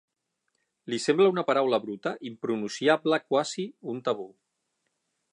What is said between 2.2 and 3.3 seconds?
impronunciable,